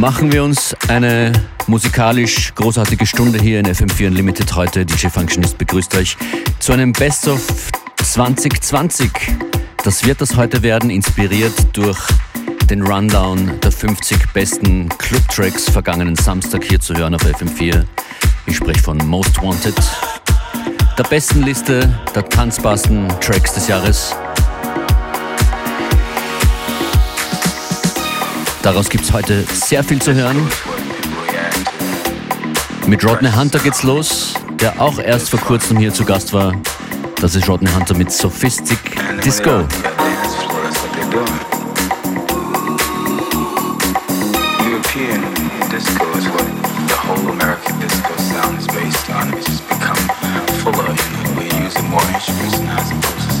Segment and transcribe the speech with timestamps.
[0.00, 1.30] machen wir uns eine
[1.66, 4.86] musikalisch großartige Stunde hier in FM4 Unlimited heute.
[4.86, 6.16] DJ Functionist begrüßt euch
[6.58, 7.42] zu einem Best of
[8.02, 9.10] 2020.
[9.84, 11.98] Das wird das heute werden, inspiriert durch
[12.70, 17.84] den Rundown der 50 besten Club-Tracks vergangenen Samstag hier zu hören auf FM4.
[18.46, 19.76] Ich spreche von Most Wanted,
[20.96, 24.14] der besten Liste der tanzbarsten Tracks des Jahres.
[28.62, 30.46] Daraus gibt es heute sehr viel zu hören.
[32.86, 36.54] Mit Rodney Hunter geht's los, der auch erst vor kurzem hier zu Gast war.
[37.20, 38.78] Das ist Rodney Hunter mit Sophistic
[39.24, 39.64] Disco.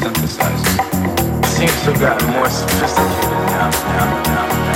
[0.00, 0.62] Synthesizers.
[1.56, 4.69] Seems to have gotten more sophisticated now, now, now,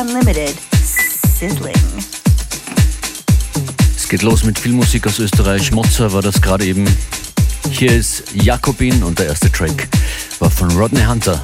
[0.00, 0.54] Unlimited.
[1.40, 1.74] Sizzling.
[3.96, 5.72] Es geht los mit viel Musik aus Österreich.
[5.72, 6.86] Mozart war das gerade eben.
[7.68, 9.88] Hier ist Jakobin und der erste Track
[10.38, 11.42] war von Rodney Hunter.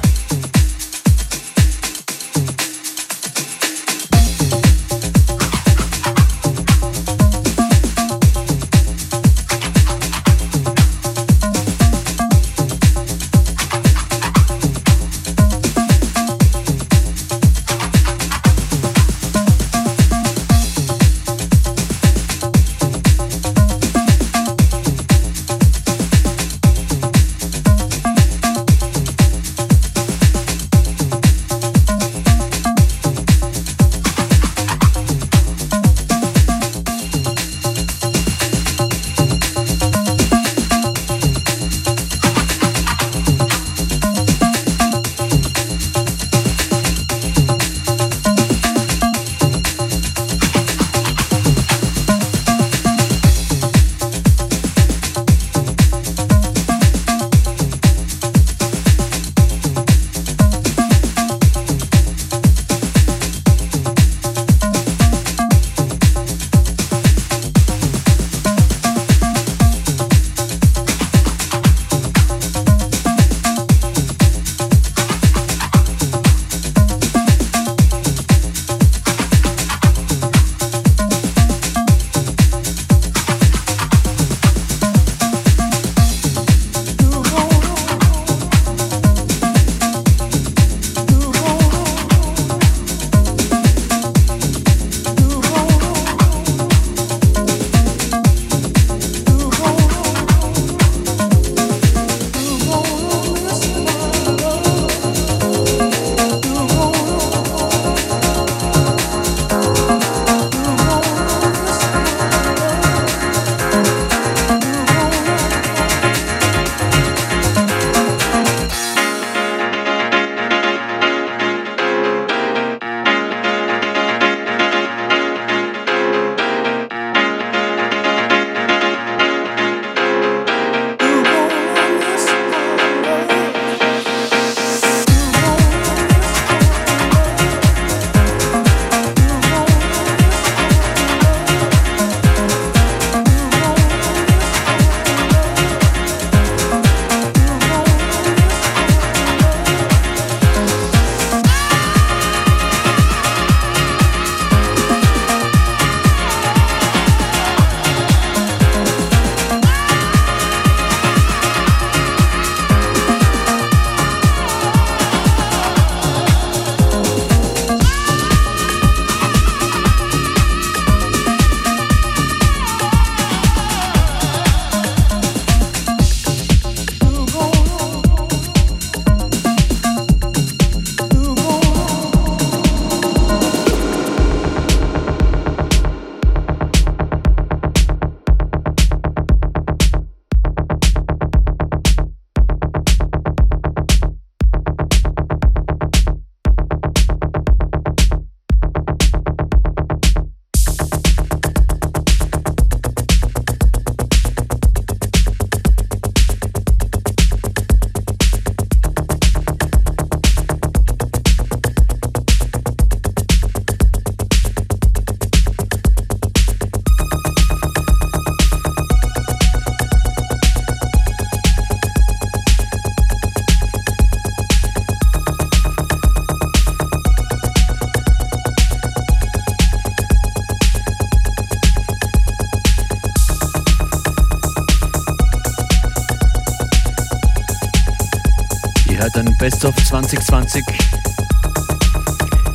[239.45, 240.63] Best of 2020.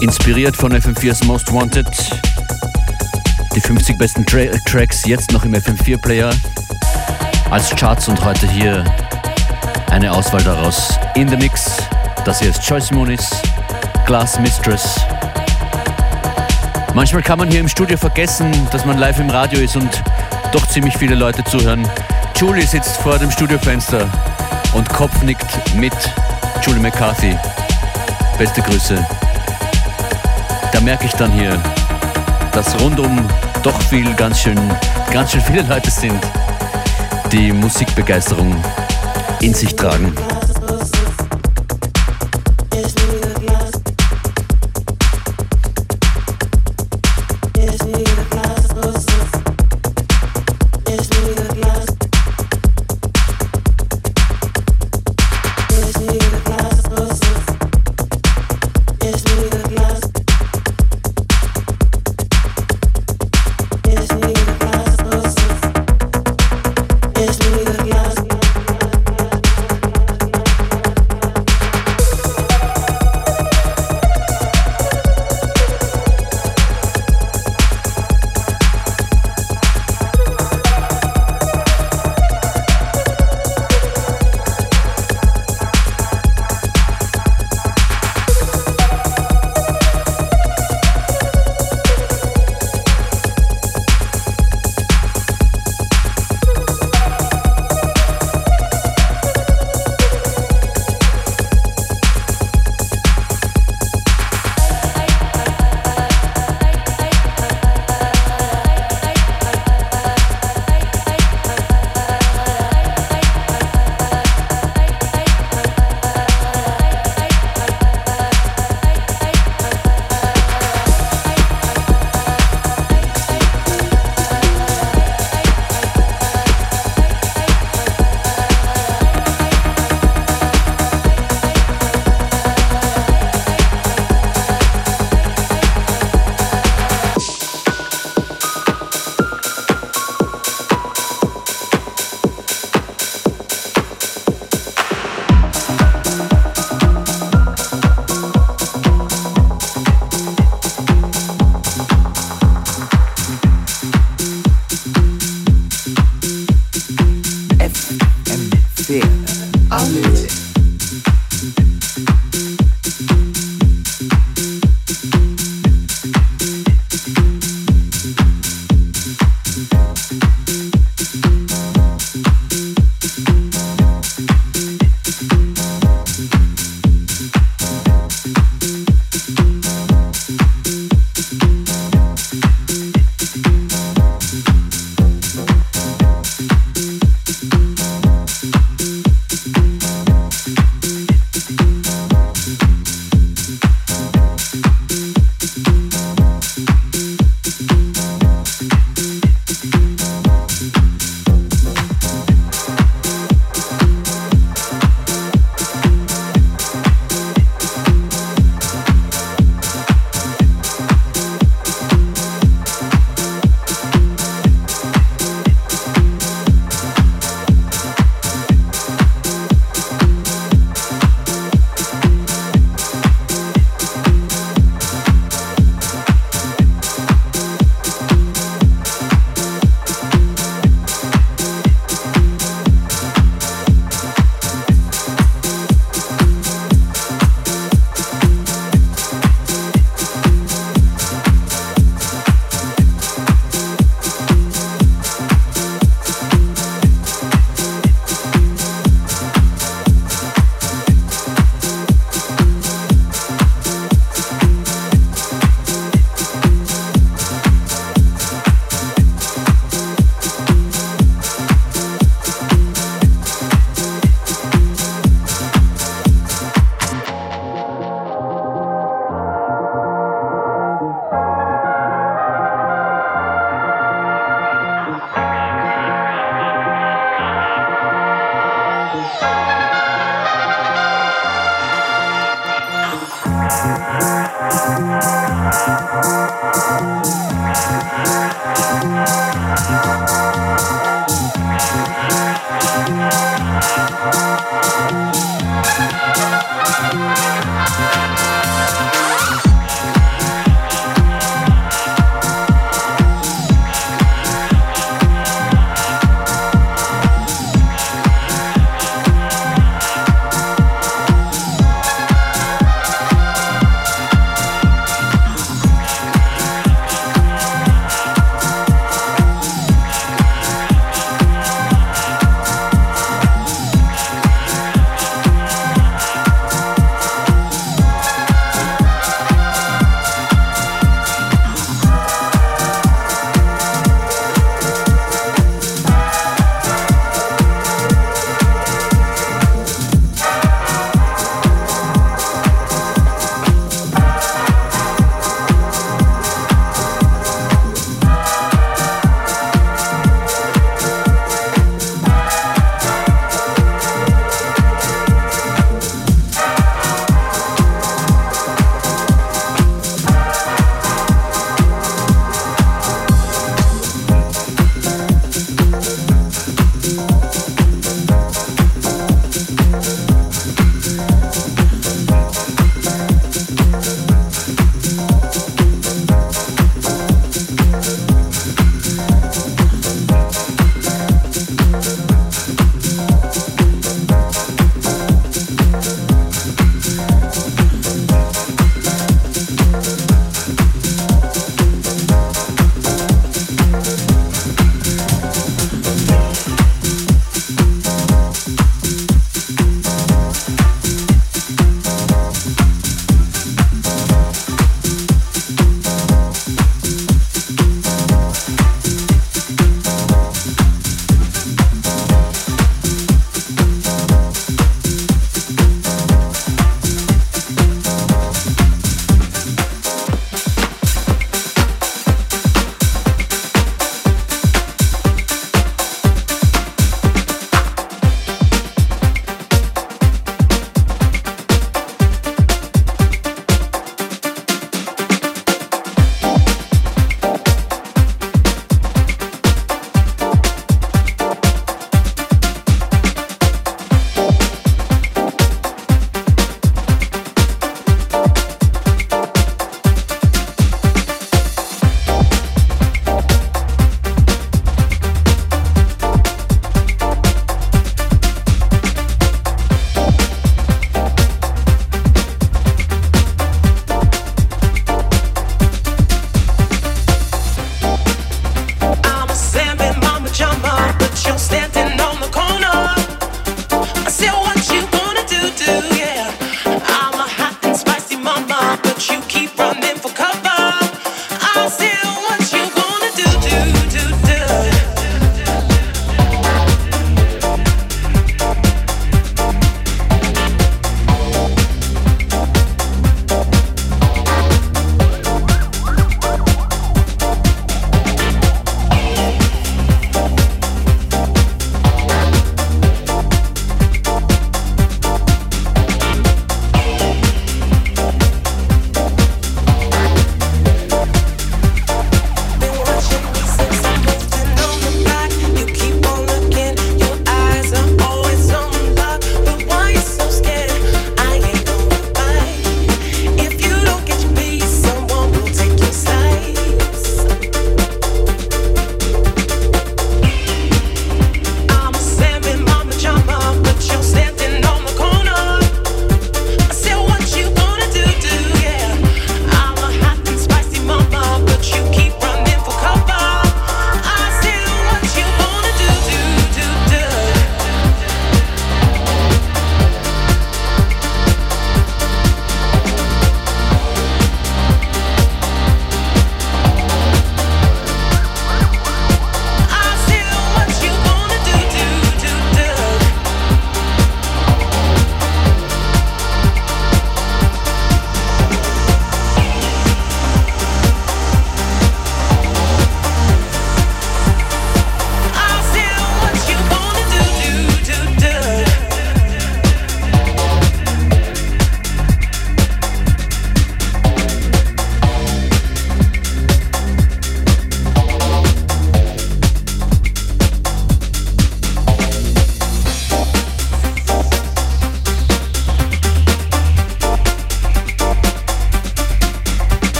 [0.00, 1.86] Inspiriert von FM4's Most Wanted.
[3.54, 6.34] Die 50 besten Tra Tracks jetzt noch im FM4-Player
[7.52, 8.84] als Charts und heute hier
[9.92, 11.76] eine Auswahl daraus in the Mix.
[12.24, 13.30] Das hier ist Choice Moonis,
[14.04, 14.96] Glass Mistress.
[16.94, 20.02] Manchmal kann man hier im Studio vergessen, dass man live im Radio ist und
[20.50, 21.88] doch ziemlich viele Leute zuhören.
[22.34, 24.10] Julie sitzt vor dem Studiofenster
[24.74, 25.94] und Kopf nickt mit.
[26.62, 27.36] Julie McCarthy.
[28.38, 29.04] Beste Grüße.
[30.72, 31.60] Da merke ich dann hier,
[32.52, 33.26] dass rundum
[33.62, 34.58] doch viel ganz schön,
[35.12, 36.20] ganz schön viele Leute sind,
[37.32, 38.54] die Musikbegeisterung
[39.40, 40.14] in sich tragen.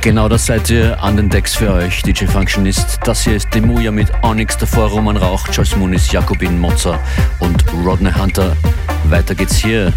[0.00, 2.98] Genau das seid ihr an den Decks für euch, DJ Functionist.
[3.04, 7.00] Das hier ist Demuja mit Onyx, davor Roman Rauch, Joyce Muniz, Jakobin Mozart
[7.40, 8.56] und Rodney Hunter.
[9.04, 9.92] Weiter geht's hier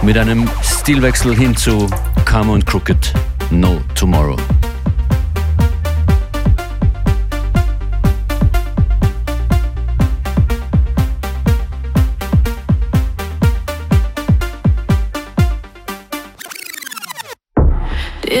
[0.00, 1.90] mit einem Stilwechsel hin zu
[2.24, 3.12] Come und Crooked,
[3.50, 4.38] No Tomorrow.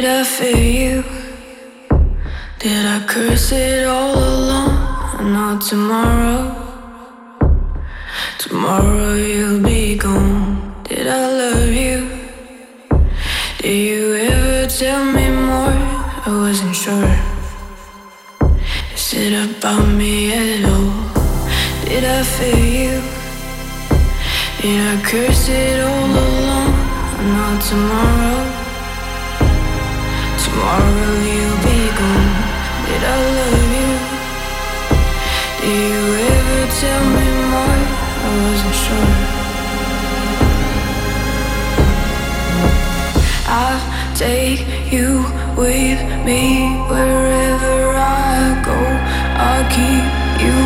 [0.02, 1.04] Did I fear you?
[2.58, 5.32] Did I curse it all along?
[5.32, 6.42] Not tomorrow.
[8.36, 10.74] Tomorrow you'll be gone.
[10.82, 12.00] Did I love you?
[13.58, 15.78] Did you ever tell me more?
[16.26, 17.14] I wasn't sure.
[18.94, 20.90] Is it about me at all?
[21.84, 23.02] Did I fear you?
[24.62, 26.72] Did I curse it all along?
[27.36, 28.51] Not tomorrow.
[30.52, 32.32] Tomorrow you'll be gone.
[32.86, 33.92] Did I love you?
[35.60, 36.04] Did you
[36.36, 37.82] ever tell me more?
[38.24, 39.12] I wasn't sure.
[43.48, 43.82] I'll
[44.14, 44.62] take
[44.92, 45.24] you
[45.56, 46.44] with me
[46.90, 48.78] wherever I go.
[49.46, 50.04] I'll keep
[50.44, 50.58] you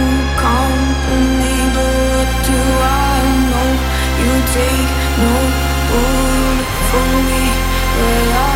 [0.42, 3.18] company, but what do I
[3.51, 3.70] know?
[4.20, 4.90] You take
[5.22, 5.35] no
[5.88, 7.44] bullet from me,
[7.96, 8.56] but I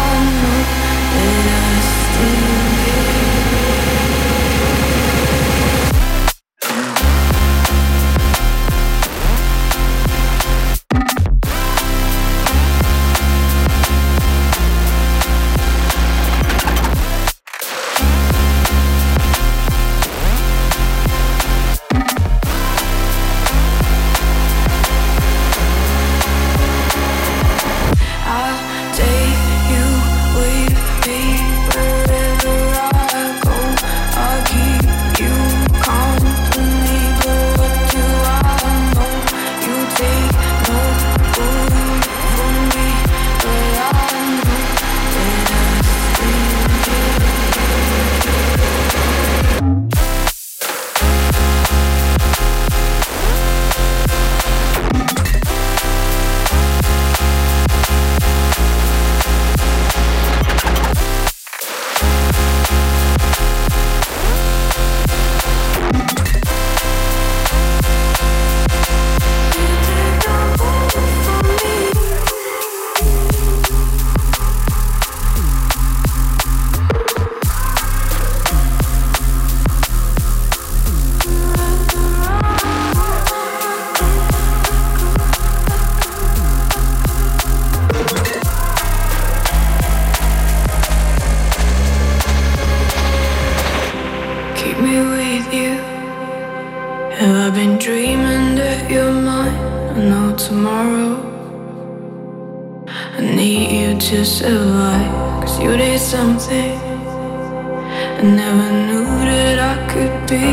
[108.20, 110.44] I never knew that I could be.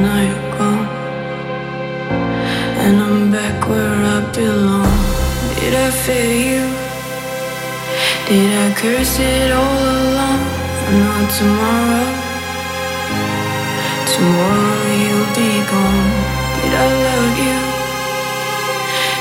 [0.00, 0.88] Now you're gone,
[2.80, 4.96] and I'm back where I belong.
[5.60, 6.64] Did I fail you?
[8.28, 10.40] Did I curse it all along?
[11.04, 12.08] Not tomorrow,
[14.08, 16.10] tomorrow you'll be gone.
[16.64, 17.58] Did I love you?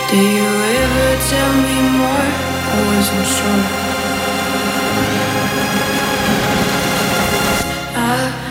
[0.07, 2.29] Did you ever tell me more?
[2.71, 3.80] I wasn't sure.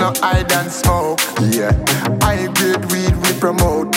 [0.00, 1.20] no hide and smoke.
[1.52, 1.72] Yeah,
[2.22, 3.92] high grade weed we promote.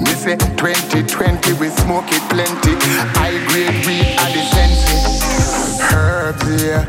[0.00, 2.74] Me say 2020 we smoke it plenty.
[3.12, 5.80] High grade weed are the sense.
[5.92, 6.88] Herbs here.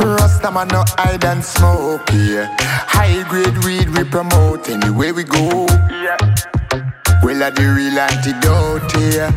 [0.00, 2.54] Rasta man no hide and smoke, yeah.
[2.60, 5.66] High grade weed we promote anywhere we go.
[6.02, 6.16] Yeah.
[7.22, 9.30] Well, are the real antidote, yeah.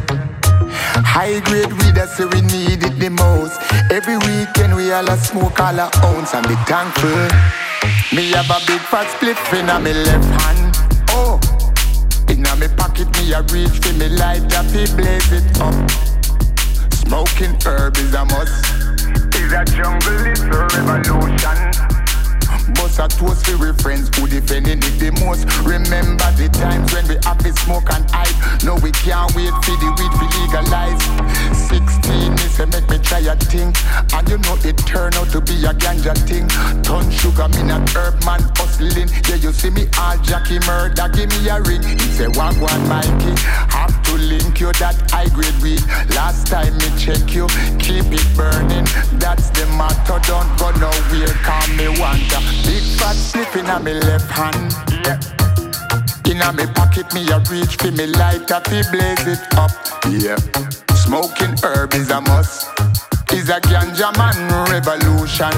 [1.05, 3.59] High grade weed, that's say we need it the most.
[3.91, 7.27] Every weekend we all a smoke all our ounce and be thankful.
[8.15, 10.75] Me have a big fat split in a me left hand.
[11.09, 11.39] Oh,
[12.29, 15.75] in a me pocket me a reach for me light up, blaze it up.
[16.93, 18.65] Smoking herb is a must.
[19.35, 21.90] Is a jungle, it's a revolution.
[22.81, 25.45] Bust a toast for we friends who defending it the most.
[25.61, 28.33] Remember the times when we happy smoke and hype.
[28.65, 30.97] No, we can't wait for the weed to legalize.
[31.69, 33.69] 16 is a make me try a thing.
[34.17, 36.49] And you know it turn out to be a ganja thing.
[36.81, 39.13] Ton sugar, me not herb man hustling.
[39.29, 41.85] Yeah, you see me all Jackie murder, give me a ring.
[41.85, 43.37] He say, one one Mikey.
[43.69, 45.85] Have to link you that high grade weed.
[46.17, 47.45] Last time me check you,
[47.77, 48.89] keep it burning.
[49.21, 51.29] That's the motto, don't go nowhere.
[51.45, 52.41] Call me wonder.
[52.65, 54.73] Big fat slip in me left hand.
[55.05, 55.19] Yeah.
[56.31, 59.71] In me pocket, me a reach for me light up, he blaze it up.
[60.09, 60.37] Yeah.
[60.95, 62.69] Smoking herb is a must.
[63.33, 64.37] Is a ganja man
[64.71, 65.55] revolution.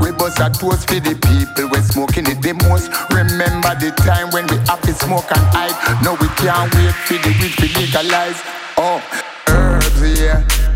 [0.00, 2.90] We bust a toast for the people we smoking it the most.
[3.10, 5.74] Remember the time when we happy smoke and hide.
[6.02, 8.40] No, we can't wait for the weed to legalize.
[8.76, 9.02] Oh,
[9.48, 10.67] herbs, yeah.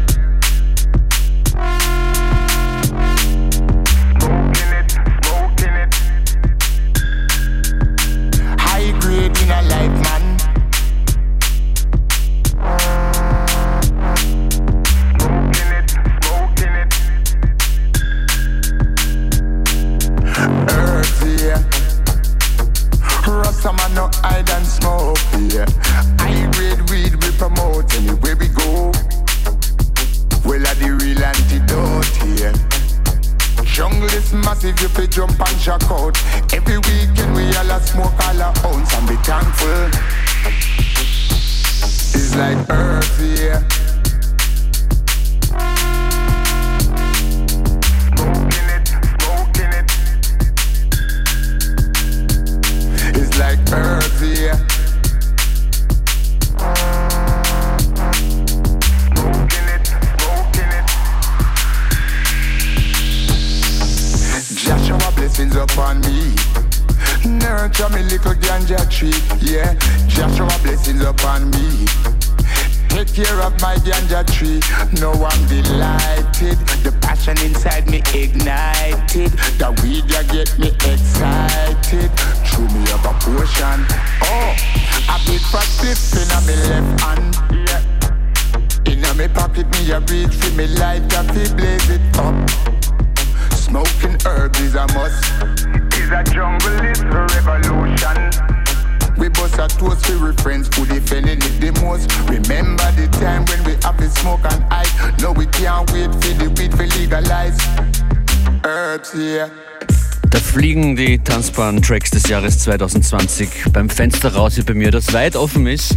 [111.19, 115.97] Tanzbaren Tracks des Jahres 2020 beim Fenster raus hier bei mir, das weit offen ist.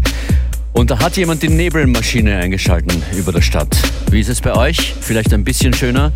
[0.73, 3.77] Und da hat jemand die Nebelmaschine eingeschalten über der Stadt.
[4.11, 4.93] Wie ist es bei euch?
[4.99, 6.11] Vielleicht ein bisschen schöner.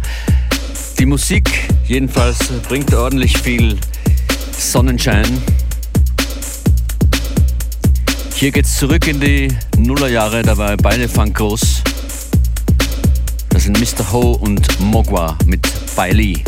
[1.00, 1.50] Die Musik
[1.86, 3.78] jedenfalls bringt ordentlich viel
[4.58, 5.41] Sonnenschein.
[8.40, 11.84] Hier geht's zurück in die Nullerjahre, da war beide Funk groß.
[13.50, 14.14] Das sind Mr.
[14.14, 16.42] Ho und Mogwa mit Bailey.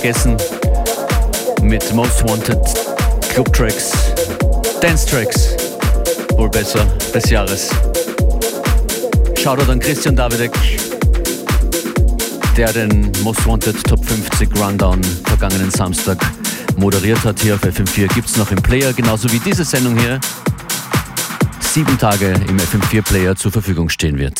[0.00, 0.38] Vergessen
[1.60, 2.58] mit Most Wanted
[3.34, 3.92] Club Tracks,
[4.80, 5.50] Dance Tracks,
[6.38, 7.68] wohl besser, des Jahres.
[9.36, 10.52] Shoutout an Christian Davidek,
[12.56, 16.16] der den Most Wanted Top 50 Rundown vergangenen Samstag
[16.78, 18.08] moderiert hat hier auf FM4.
[18.14, 20.18] Gibt es noch im Player, genauso wie diese Sendung hier
[21.60, 24.39] sieben Tage im FM4 Player zur Verfügung stehen wird.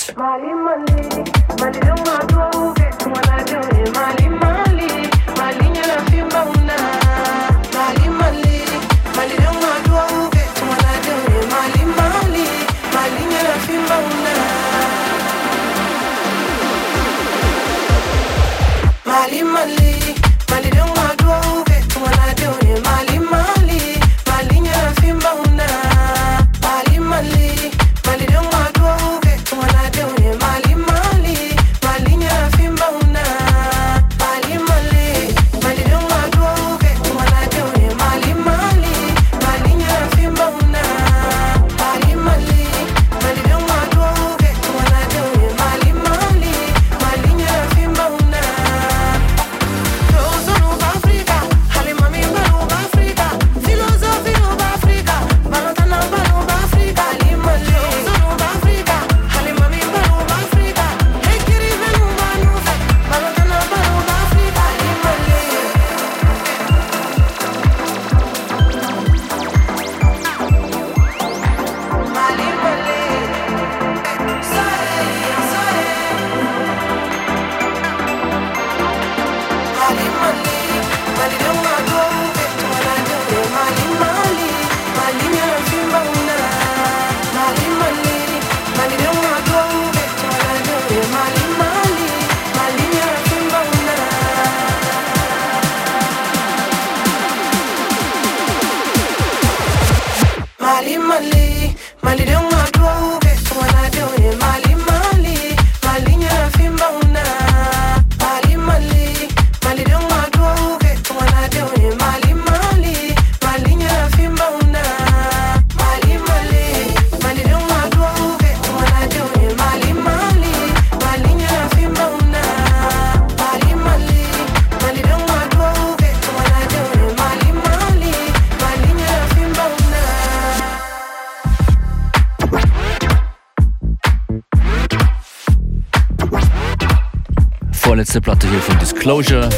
[138.10, 139.48] Letzte Platte hier von Disclosure,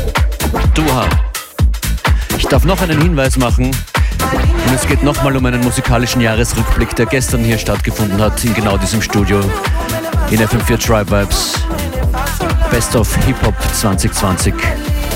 [0.75, 1.07] Duha.
[2.37, 3.71] Ich darf noch einen Hinweis machen.
[3.71, 8.77] Und es geht nochmal um einen musikalischen Jahresrückblick, der gestern hier stattgefunden hat, in genau
[8.77, 9.41] diesem Studio,
[10.31, 11.55] in FM4 Tribe Vibes.
[12.71, 14.53] Best of Hip Hop 2020.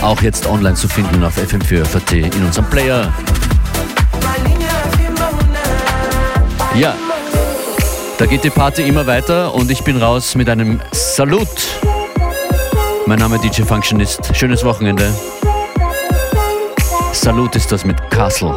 [0.00, 3.12] Auch jetzt online zu finden auf FM4 in unserem Player.
[6.74, 6.94] Ja,
[8.16, 11.50] da geht die Party immer weiter und ich bin raus mit einem Salut.
[13.08, 14.34] Mein Name DJ Functionist.
[14.34, 15.14] Schönes Wochenende.
[17.12, 18.54] Salut ist das mit Castle.